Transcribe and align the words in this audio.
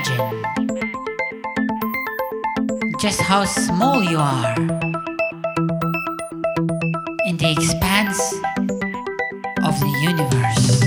imagine 0.00 0.42
just 2.98 3.20
how 3.20 3.44
small 3.44 4.02
you 4.02 4.18
are 4.18 4.54
in 7.26 7.36
the 7.36 7.50
expanse 7.50 8.32
of 9.64 9.78
the 9.80 9.90
universe. 10.02 10.82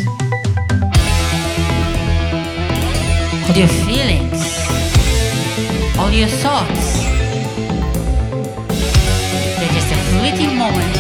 All 3.47 3.55
your 3.57 3.67
feelings, 3.85 4.41
all 5.97 6.11
your 6.11 6.27
thoughts, 6.27 7.03
they're 9.57 9.73
just 9.73 9.91
a 9.91 9.97
fleeting 10.11 10.57
moment 10.57 10.97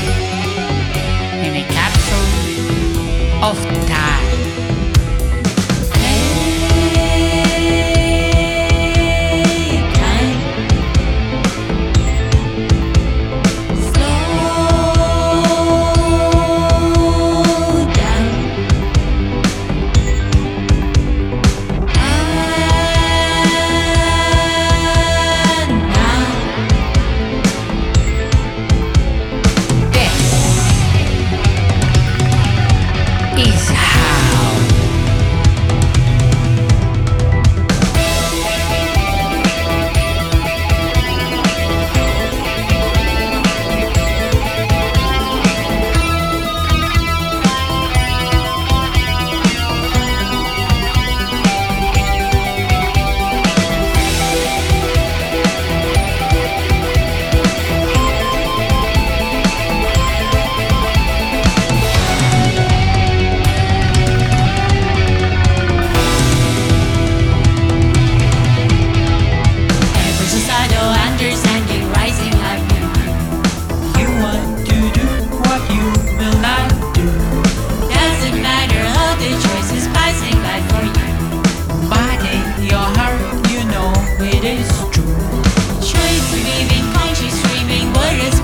in 1.45 1.55
a 1.55 1.65
capsule 1.73 2.27
of 3.43 3.57
time. 3.87 4.32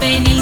with 0.10 0.28
you. 0.30 0.39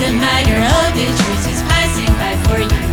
doesn't 0.00 0.20
matter 0.20 0.54
of 0.54 0.94
the 0.94 1.06
truth 1.06 1.52
is 1.52 1.60
passing 1.62 2.06
by 2.14 2.36
for 2.46 2.60
you. 2.60 2.87